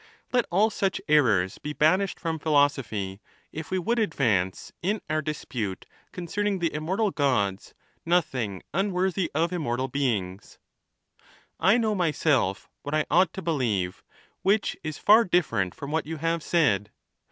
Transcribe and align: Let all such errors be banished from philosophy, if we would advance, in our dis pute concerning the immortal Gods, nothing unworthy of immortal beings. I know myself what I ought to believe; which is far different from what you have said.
Let 0.33 0.47
all 0.49 0.71
such 0.71 0.99
errors 1.07 1.59
be 1.59 1.73
banished 1.73 2.19
from 2.19 2.39
philosophy, 2.39 3.21
if 3.51 3.69
we 3.69 3.77
would 3.77 3.99
advance, 3.99 4.71
in 4.81 4.99
our 5.11 5.21
dis 5.21 5.45
pute 5.45 5.85
concerning 6.11 6.57
the 6.57 6.73
immortal 6.73 7.11
Gods, 7.11 7.75
nothing 8.03 8.63
unworthy 8.73 9.29
of 9.35 9.53
immortal 9.53 9.89
beings. 9.89 10.57
I 11.59 11.77
know 11.77 11.93
myself 11.93 12.67
what 12.81 12.95
I 12.95 13.05
ought 13.11 13.31
to 13.33 13.43
believe; 13.43 14.01
which 14.41 14.75
is 14.83 14.97
far 14.97 15.23
different 15.23 15.75
from 15.75 15.91
what 15.91 16.07
you 16.07 16.17
have 16.17 16.41
said. 16.41 16.89